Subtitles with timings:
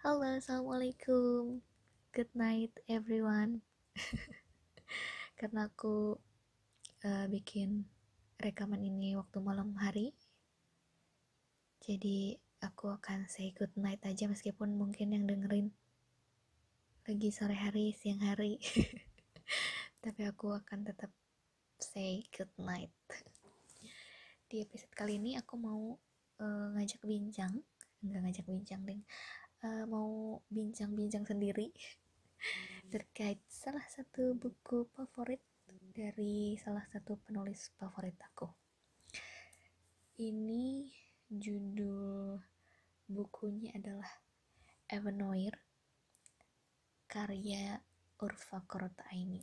[0.00, 1.60] Halo, assalamualaikum.
[2.16, 3.60] Good night, everyone.
[5.36, 6.16] Karena aku
[7.04, 7.84] uh, bikin
[8.40, 10.16] rekaman ini waktu malam hari,
[11.84, 12.32] jadi
[12.64, 15.68] aku akan say good night aja meskipun mungkin yang dengerin
[17.04, 18.56] lagi sore hari, siang hari.
[20.00, 21.12] Tapi aku akan tetap
[21.76, 22.88] say good night.
[24.48, 25.92] Di episode kali ini aku mau
[26.40, 27.52] uh, ngajak bincang,
[28.00, 29.04] enggak ngajak bincang, deh
[29.64, 31.72] uh, mau bincang-bincang sendiri
[32.88, 35.40] terkait salah satu buku favorit
[35.92, 38.48] dari salah satu penulis favorit aku.
[40.20, 40.88] Ini
[41.28, 42.36] judul
[43.06, 44.08] bukunya adalah
[44.90, 45.54] Evanoir
[47.06, 47.78] karya
[48.20, 49.40] Urfa Korotaini.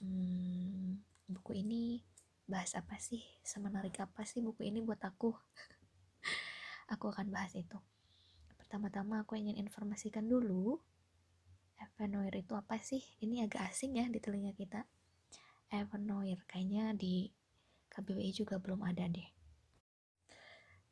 [0.00, 2.00] Hmm, buku ini
[2.46, 3.20] bahas apa sih?
[3.44, 5.34] Semenarik apa sih buku ini buat aku?
[6.92, 7.76] aku akan bahas itu.
[8.68, 10.76] Pertama-tama aku ingin informasikan dulu
[11.80, 13.00] Evanoir itu apa sih?
[13.24, 14.84] Ini agak asing ya di telinga kita.
[15.72, 17.32] Evanoir kayaknya di
[17.88, 19.24] KBBI juga belum ada deh.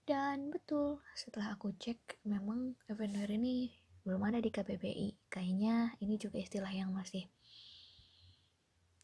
[0.09, 3.77] Dan betul, setelah aku cek memang Evanoir ini
[4.09, 5.29] belum ada di KBBI.
[5.29, 7.29] Kayaknya ini juga istilah yang masih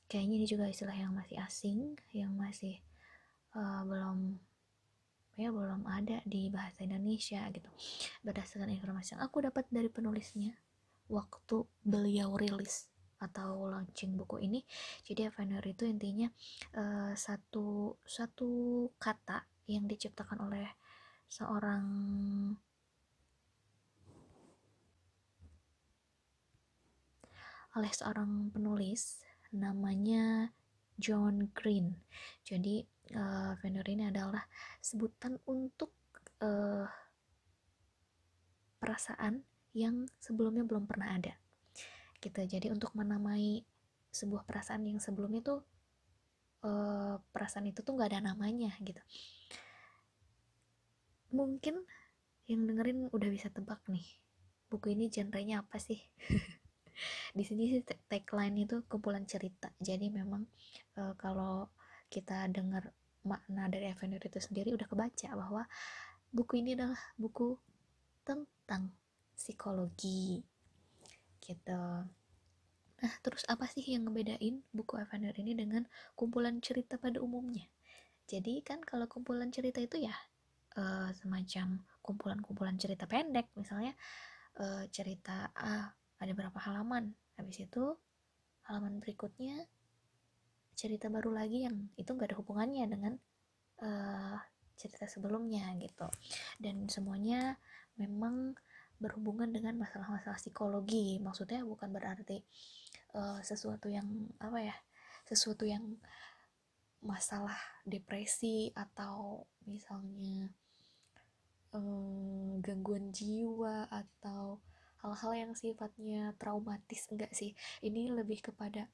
[0.09, 2.81] kayaknya ini juga istilah yang masih asing, yang masih
[3.53, 4.41] uh, belum
[5.43, 7.71] ya belum ada di bahasa Indonesia gitu.
[8.23, 10.55] Berdasarkan informasi yang aku dapat dari penulisnya
[11.11, 12.89] waktu beliau rilis
[13.23, 14.67] atau launching buku ini
[15.07, 16.27] jadi Evander itu intinya
[16.75, 18.51] uh, satu satu
[18.99, 20.67] kata yang diciptakan oleh
[21.31, 21.87] seorang
[27.73, 30.53] oleh seorang penulis namanya
[31.01, 31.97] John Green.
[32.45, 32.85] Jadi
[33.15, 34.43] uh, vendor ini adalah
[34.81, 35.93] sebutan untuk
[36.43, 36.87] uh,
[38.83, 41.35] perasaan yang sebelumnya belum pernah ada.
[42.21, 42.41] Gitu.
[42.45, 43.65] Jadi untuk menamai
[44.13, 45.65] sebuah perasaan yang sebelumnya tuh
[46.67, 49.01] uh, perasaan itu tuh nggak ada namanya gitu.
[51.33, 51.81] Mungkin
[52.51, 54.05] yang dengerin udah bisa tebak nih
[54.69, 56.01] buku ini genrenya apa sih?
[57.37, 59.73] Di sini sih tagline itu kumpulan cerita.
[59.81, 60.45] Jadi memang
[61.01, 61.69] uh, kalau
[62.13, 65.63] kita dengar makna dari Avenger itu sendiri udah kebaca bahwa
[66.33, 67.55] buku ini adalah buku
[68.27, 68.91] tentang
[69.35, 70.43] psikologi
[71.43, 71.83] gitu.
[73.03, 75.83] Nah terus apa sih yang ngebedain buku Avenger ini dengan
[76.15, 77.67] kumpulan cerita pada umumnya?
[78.27, 80.15] Jadi kan kalau kumpulan cerita itu ya
[80.79, 83.93] uh, semacam kumpulan-kumpulan cerita pendek misalnya
[84.63, 85.91] uh, cerita ah
[86.23, 87.11] ada berapa halaman.
[87.35, 87.99] Habis itu
[88.71, 89.67] halaman berikutnya
[90.75, 93.15] cerita baru lagi yang itu gak ada hubungannya dengan
[93.83, 94.37] uh,
[94.77, 96.09] cerita sebelumnya gitu.
[96.59, 97.57] Dan semuanya
[97.97, 98.57] memang
[99.03, 101.19] berhubungan dengan masalah-masalah psikologi.
[101.19, 102.43] Maksudnya bukan berarti
[103.19, 104.07] uh, sesuatu yang
[104.39, 104.77] apa ya
[105.27, 105.99] sesuatu yang
[107.03, 110.51] masalah depresi atau misalnya
[111.75, 114.63] um, gangguan jiwa atau
[115.03, 117.59] hal-hal yang sifatnya traumatis enggak sih.
[117.83, 118.87] Ini lebih kepada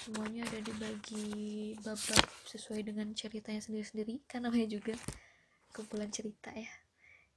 [0.01, 4.25] semuanya ada dibagi bab-bab sesuai dengan ceritanya sendiri-sendiri.
[4.25, 4.97] Kan namanya juga
[5.69, 6.73] kumpulan cerita ya.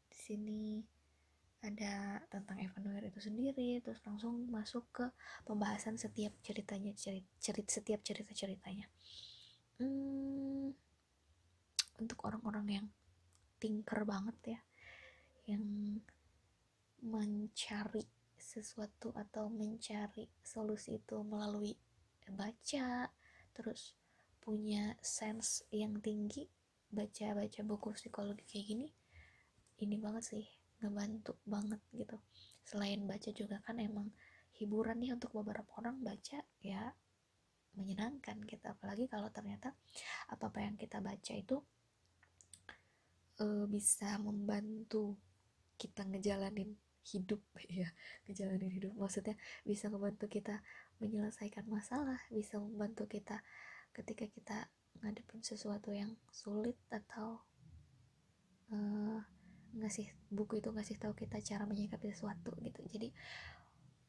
[0.08, 0.80] Di sini
[1.64, 5.04] ada tentang Evanuer itu sendiri terus langsung masuk ke
[5.48, 8.84] pembahasan setiap ceritanya cerit, cerit setiap cerita ceritanya
[9.80, 10.68] hmm,
[12.04, 12.86] untuk orang-orang yang
[13.56, 14.60] tinker banget ya
[15.48, 15.64] yang
[17.00, 18.04] mencari
[18.36, 21.72] sesuatu atau mencari solusi itu melalui
[22.32, 23.10] baca
[23.52, 23.96] terus
[24.40, 26.48] punya sense yang tinggi
[26.94, 28.88] baca-baca buku psikologi kayak gini
[29.82, 30.46] ini banget sih
[30.84, 32.16] ngebantu banget gitu.
[32.64, 34.12] Selain baca juga kan emang
[34.60, 36.92] hiburan nih untuk beberapa orang baca ya
[37.74, 38.64] menyenangkan gitu.
[38.68, 39.72] Apalagi kalau ternyata
[40.30, 41.56] apa apa yang kita baca itu
[43.40, 45.16] e, bisa membantu
[45.74, 47.42] kita ngejalanin hidup
[47.80, 47.88] ya
[48.28, 48.92] ngejalanin hidup.
[48.94, 49.34] Maksudnya
[49.64, 50.60] bisa membantu kita
[51.02, 53.42] menyelesaikan masalah bisa membantu kita
[53.94, 54.58] ketika kita
[55.02, 57.42] ngadepin sesuatu yang sulit atau
[58.70, 59.20] uh,
[59.74, 62.80] ngasih buku itu ngasih tahu kita cara menyikapi sesuatu gitu.
[62.86, 63.10] Jadi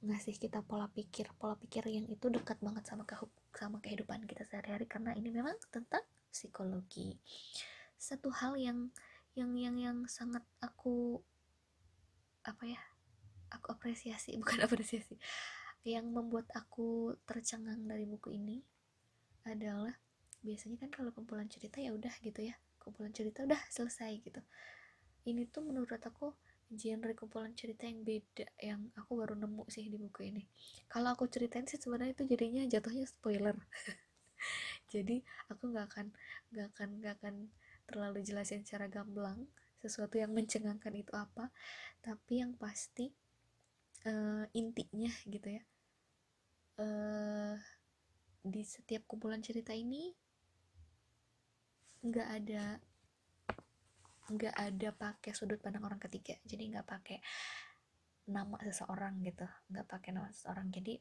[0.05, 3.17] ngasih kita pola pikir pola pikir yang itu dekat banget sama ke
[3.57, 4.85] sama kehidupan kita sehari-hari.
[4.85, 7.17] Karena ini memang tentang psikologi.
[7.97, 8.93] Satu hal yang
[9.35, 11.19] yang yang yang sangat aku
[12.45, 12.81] apa ya
[13.51, 15.17] aku apresiasi bukan apresiasi
[15.85, 18.57] yang membuat aku tercengang dari buku ini
[19.45, 19.93] adalah
[20.41, 24.41] biasanya kan kalau kumpulan cerita ya udah gitu ya kumpulan cerita udah selesai gitu.
[25.29, 26.33] Ini tuh menurut aku
[26.73, 30.41] genre kumpulan cerita yang beda yang aku baru nemu sih di buku ini.
[30.89, 33.53] Kalau aku ceritain sih sebenarnya itu jadinya jatuhnya spoiler.
[34.93, 35.21] Jadi
[35.53, 36.07] aku nggak akan
[36.49, 37.35] nggak akan nggak akan
[37.85, 39.45] terlalu jelasin secara gamblang
[39.85, 41.53] sesuatu yang mencengangkan itu apa.
[42.01, 43.13] Tapi yang pasti
[44.09, 45.63] uh, intinya gitu ya
[46.79, 47.55] uh,
[48.45, 50.13] di setiap kumpulan cerita ini
[52.05, 52.77] nggak ada
[54.25, 56.37] nggak ada pakai sudut pandang orang ketiga.
[56.45, 57.17] Jadi nggak pakai
[58.29, 59.45] nama seseorang gitu.
[59.69, 60.69] Nggak pakai nama seseorang.
[60.73, 60.97] Jadi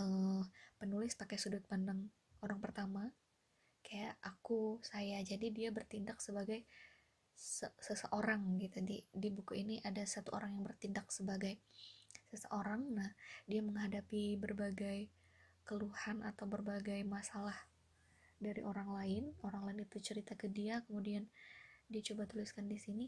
[0.00, 0.42] uh,
[0.76, 2.08] penulis pakai sudut pandang
[2.44, 3.08] orang pertama.
[3.80, 5.20] Kayak aku saya.
[5.24, 6.68] Jadi dia bertindak sebagai
[7.32, 8.84] se seseorang gitu.
[8.84, 11.56] Di di buku ini ada satu orang yang bertindak sebagai
[12.28, 13.10] seseorang nah
[13.48, 15.08] dia menghadapi berbagai
[15.64, 17.56] keluhan atau berbagai masalah
[18.38, 21.26] dari orang lain orang lain itu cerita ke dia kemudian
[21.88, 23.06] dia coba tuliskan di sini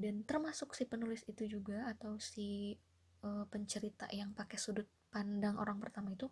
[0.00, 2.76] dan termasuk si penulis itu juga atau si
[3.24, 6.30] uh, pencerita yang pakai sudut pandang orang pertama itu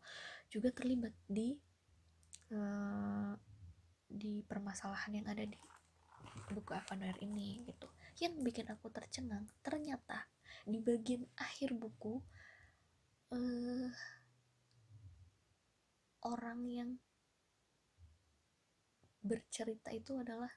[0.48, 1.52] juga terlibat di
[2.54, 3.34] uh,
[4.08, 5.58] di permasalahan yang ada di
[6.48, 7.92] buku Avatar ini gitu.
[8.24, 10.24] Yang bikin aku tercengang ternyata
[10.68, 12.20] di bagian akhir buku
[13.32, 13.88] uh,
[16.24, 16.90] orang yang
[19.22, 20.50] bercerita itu adalah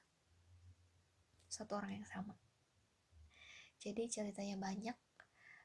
[1.52, 2.32] satu orang yang sama.
[3.76, 4.96] Jadi ceritanya banyak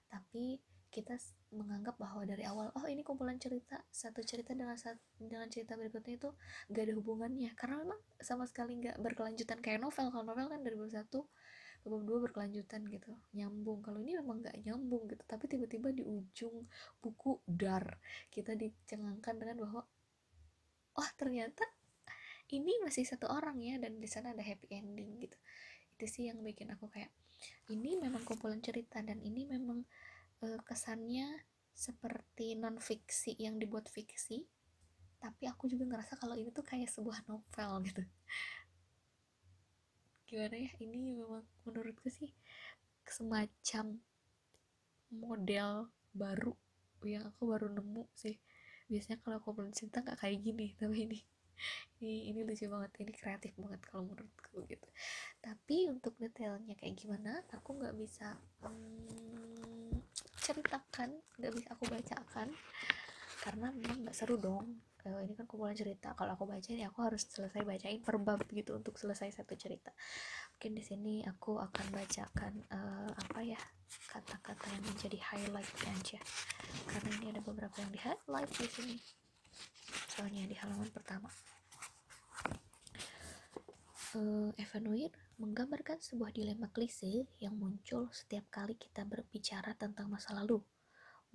[0.08, 1.20] tapi kita
[1.52, 4.76] menganggap bahwa dari awal oh ini kumpulan cerita satu cerita dengan
[5.20, 6.30] dengan cerita berikutnya itu
[6.72, 7.52] gak ada hubungannya.
[7.56, 10.12] Karena memang sama sekali nggak berkelanjutan kayak novel.
[10.12, 11.28] Kalau novel kan dari bab satu
[11.88, 13.80] ke bab dua berkelanjutan gitu nyambung.
[13.80, 16.68] Kalau ini memang nggak nyambung gitu tapi tiba-tiba di ujung
[17.00, 17.96] buku dar
[18.28, 19.82] kita dicengangkan dengan bahwa
[21.00, 21.64] oh ternyata
[22.52, 25.40] ini masih satu orang ya dan di sana ada happy ending gitu.
[25.96, 27.12] Itu sih yang bikin aku kayak
[27.72, 29.88] ini memang kumpulan cerita dan ini memang
[30.44, 34.44] uh, kesannya seperti non fiksi yang dibuat fiksi
[35.18, 38.04] tapi aku juga ngerasa kalau ini tuh kayak sebuah novel gitu
[40.28, 40.72] gimana ya?
[40.84, 42.30] Ini memang menurutku sih
[43.08, 44.04] semacam
[45.16, 46.52] model baru
[47.08, 48.36] yang aku baru nemu sih.
[48.92, 51.20] Biasanya kalau aku belum cerita nggak kayak gini tapi ini
[51.98, 54.88] ini ini lucu banget ini kreatif banget kalau menurutku gitu.
[55.40, 59.96] Tapi untuk detailnya kayak gimana aku nggak bisa hmm,
[60.44, 62.52] ceritakan nggak bisa aku bacakan
[63.42, 66.12] karena memang nggak seru dong uh, ini kan kumpulan cerita.
[66.14, 69.96] Kalau aku baca ya aku harus selesai bacain per bab gitu untuk selesai satu cerita.
[70.58, 73.60] Mungkin di sini aku akan bacakan uh, apa ya
[74.12, 76.20] kata-kata yang menjadi highlight aja.
[76.92, 78.98] Karena ini ada beberapa yang di highlight di sini.
[80.12, 81.32] Soalnya di halaman pertama.
[84.16, 90.58] Uh, Evanuir menggambarkan sebuah dilema klise yang muncul setiap kali kita berbicara tentang masa lalu.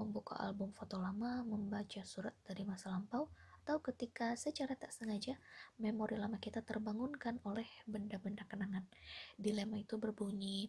[0.00, 3.30] Membuka album foto lama, membaca surat dari masa lampau,
[3.62, 5.38] atau ketika secara tak sengaja
[5.78, 8.82] memori lama kita terbangunkan oleh benda-benda kenangan.
[9.38, 10.66] Dilema itu berbunyi,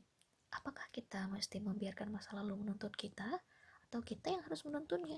[0.53, 3.41] apakah kita mesti membiarkan masa lalu menuntut kita,
[3.89, 5.17] atau kita yang harus menuntunnya?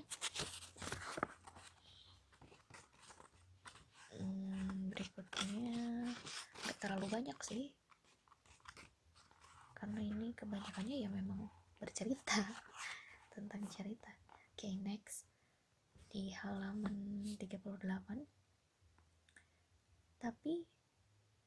[4.16, 6.08] Hmm, berikutnya
[6.64, 7.68] gak terlalu banyak sih
[9.76, 12.40] karena ini kebanyakannya ya memang bercerita
[13.36, 15.35] tentang cerita oke okay, next
[16.16, 17.76] di halaman 38
[20.16, 20.64] tapi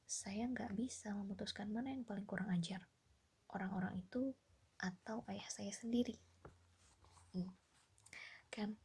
[0.05, 2.85] saya nggak bisa memutuskan mana yang paling kurang ajar
[3.49, 4.29] orang-orang itu
[4.77, 6.13] atau ayah saya sendiri.
[7.33, 7.49] Hmm.
[8.49, 8.77] kan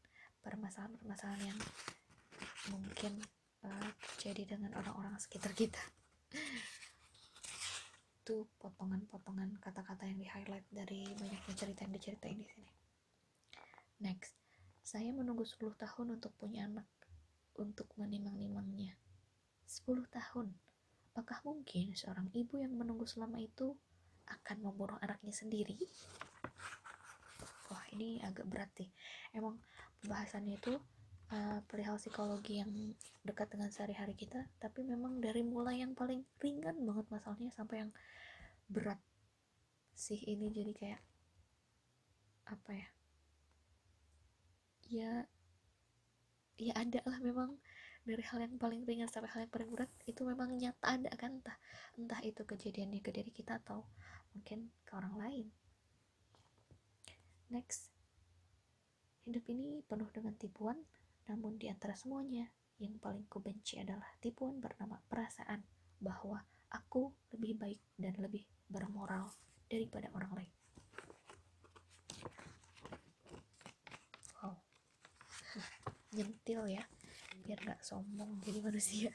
[0.44, 1.60] permasalahan-permasalahan yang
[2.72, 3.20] mungkin
[3.64, 5.80] uh, terjadi dengan orang-orang sekitar kita.
[8.24, 12.72] Itu potongan-potongan kata-kata yang di highlight dari banyaknya cerita yang diceritain di sini.
[14.00, 14.43] Next
[14.84, 16.84] saya menunggu 10 tahun untuk punya anak
[17.56, 18.92] untuk menimang-nimangnya.
[19.64, 20.52] 10 tahun?
[21.16, 23.72] Apakah mungkin seorang ibu yang menunggu selama itu
[24.28, 25.80] akan membunuh anaknya sendiri?
[27.72, 28.92] Wah ini agak berat sih.
[29.32, 29.56] Emang
[30.04, 30.76] pembahasannya itu
[31.32, 32.68] uh, perihal psikologi yang
[33.24, 37.90] dekat dengan sehari-hari kita tapi memang dari mulai yang paling ringan banget masalahnya sampai yang
[38.68, 39.00] berat
[39.96, 40.52] sih ini.
[40.52, 41.00] Jadi kayak
[42.44, 42.93] apa ya
[44.90, 45.24] ya
[46.60, 47.58] ya ada lah memang
[48.04, 51.40] dari hal yang paling ringan sampai hal yang paling berat itu memang nyata ada kan
[51.40, 51.56] entah
[51.96, 53.88] entah itu kejadiannya ke diri kita atau
[54.36, 55.46] mungkin ke orang lain
[57.48, 57.88] next
[59.24, 60.78] hidup ini penuh dengan tipuan
[61.24, 62.44] namun di antara semuanya,
[62.76, 65.64] yang paling kubenci adalah tipuan bernama perasaan
[65.96, 69.32] bahwa aku lebih baik dan lebih bermoral
[69.70, 70.52] daripada orang lain.
[76.14, 76.84] Nyentil ya,
[77.42, 79.10] biar gak sombong jadi manusia.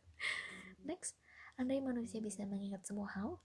[0.88, 1.14] Next,
[1.60, 3.38] andai manusia bisa mengingat semua hal,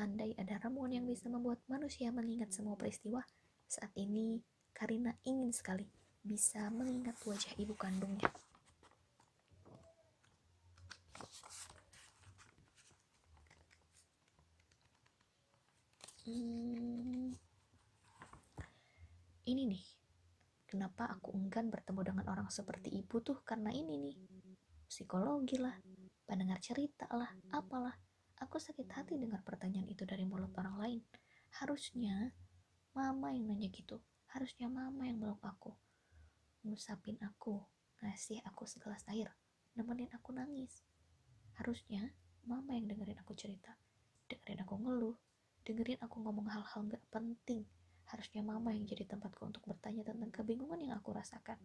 [0.00, 3.22] andai ada ramuan yang bisa membuat manusia mengingat semua peristiwa,
[3.68, 4.40] saat ini
[4.72, 5.86] Karina ingin sekali
[6.24, 8.32] bisa mengingat wajah ibu kandungnya.
[16.22, 17.34] Hmm,
[19.42, 19.84] ini nih,
[20.72, 24.16] kenapa aku enggan bertemu dengan orang seperti ibu tuh karena ini nih,
[24.88, 25.76] psikologi lah,
[26.24, 27.92] pendengar cerita lah, apalah.
[28.40, 31.00] Aku sakit hati dengar pertanyaan itu dari mulut orang lain.
[31.60, 32.32] Harusnya
[32.96, 34.00] mama yang nanya gitu,
[34.32, 35.76] harusnya mama yang meluk aku
[36.62, 37.58] ngusapin aku,
[37.98, 39.34] ngasih aku segelas air,
[39.74, 40.86] nemenin aku nangis.
[41.58, 42.14] Harusnya
[42.46, 43.74] mama yang dengerin aku cerita,
[44.30, 45.16] dengerin aku ngeluh,
[45.66, 47.66] dengerin aku ngomong hal-hal gak penting.
[48.12, 51.56] Harusnya mama yang jadi tempatku untuk bertanya tentang kebingungan yang aku rasakan.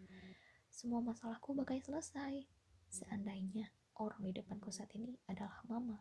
[0.71, 2.47] Semua masalahku bakal selesai.
[2.87, 3.67] Seandainya
[3.99, 5.99] orang di depanku saat ini adalah mama,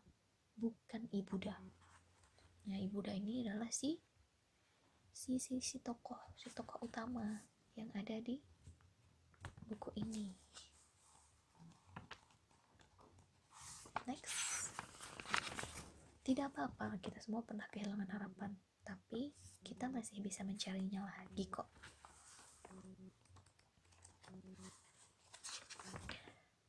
[0.55, 1.59] bukan ibu dah.
[2.71, 3.99] Nah, ibu dah ini adalah si
[5.11, 7.43] si si si tokoh, si tokoh utama
[7.75, 8.39] yang ada di
[9.67, 10.31] buku ini
[14.07, 14.71] next
[16.23, 18.55] tidak apa-apa kita semua pernah kehilangan harapan
[18.87, 19.35] tapi
[19.67, 21.67] kita masih bisa mencarinya lagi kok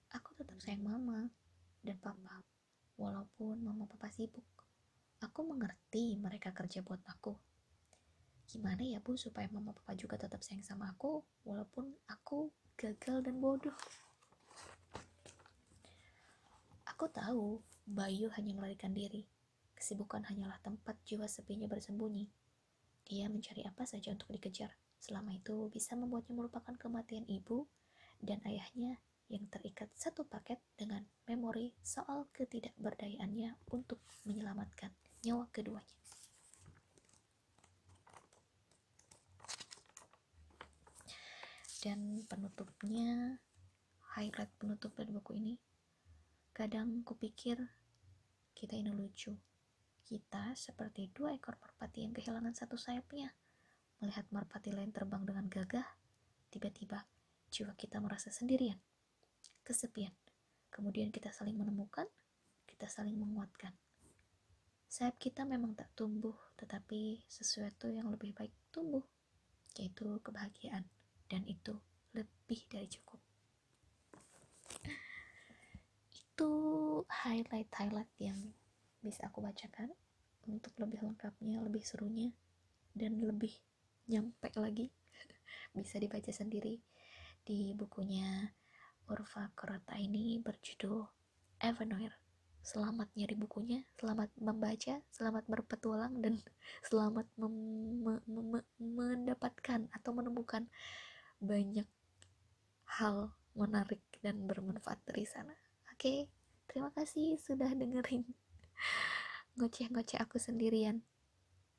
[0.10, 1.30] aku tetap sayang mama
[1.86, 2.42] dan papa
[2.98, 4.42] walaupun mama papa sibuk
[5.22, 7.38] aku mengerti mereka kerja buat aku
[8.50, 13.42] gimana ya bu supaya mama papa juga tetap sayang sama aku walaupun aku gagal dan
[13.42, 13.74] bodoh.
[16.86, 17.58] Aku tahu
[17.90, 19.26] Bayu hanya melarikan diri.
[19.74, 22.30] Kesibukan hanyalah tempat jiwa sepinya bersembunyi.
[23.08, 24.76] Dia mencari apa saja untuk dikejar.
[25.00, 27.64] Selama itu bisa membuatnya melupakan kematian ibu
[28.20, 29.00] dan ayahnya
[29.32, 34.92] yang terikat satu paket dengan memori soal ketidakberdayaannya untuk menyelamatkan
[35.24, 35.98] nyawa keduanya.
[41.88, 43.38] dan penutupnya
[44.18, 45.56] highlight penutup dari buku ini
[46.52, 47.56] kadang kupikir
[48.58, 49.32] kita ini lucu
[50.08, 53.36] kita seperti dua ekor merpati yang kehilangan satu sayapnya.
[54.00, 55.84] Melihat merpati lain terbang dengan gagah
[56.48, 57.04] tiba-tiba
[57.52, 58.80] jiwa kita merasa sendirian
[59.68, 60.16] kesepian.
[60.72, 62.08] Kemudian kita saling menemukan
[62.64, 63.76] kita saling menguatkan.
[64.88, 69.04] Sayap kita memang tak tumbuh tetapi sesuatu yang lebih baik tumbuh
[69.76, 70.88] yaitu kebahagiaan.
[71.28, 71.76] Dan itu
[72.16, 73.20] lebih dari cukup.
[76.16, 76.52] Itu
[77.12, 78.56] highlight-highlight yang
[79.02, 79.94] bisa aku bacakan
[80.48, 82.32] untuk lebih lengkapnya, lebih serunya
[82.96, 83.52] dan lebih
[84.08, 84.90] nyampe lagi.
[85.76, 86.80] Bisa dibaca sendiri
[87.44, 88.56] di bukunya
[89.08, 91.04] Urfa Korota ini berjudul
[91.60, 92.16] Evernoir.
[92.64, 96.44] Selamat nyari bukunya selamat membaca selamat berpetualang dan
[96.90, 97.28] selamat
[98.82, 100.68] mendapatkan atau menemukan
[101.40, 101.88] banyak
[103.00, 105.56] hal menarik dan bermanfaat dari sana.
[105.96, 106.28] Oke,
[106.68, 108.28] terima kasih sudah dengerin
[109.58, 111.02] ngoceh-ngoceh aku sendirian.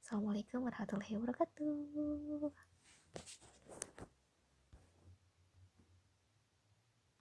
[0.02, 2.50] Assalamualaikum warahmatullahi wabarakatuh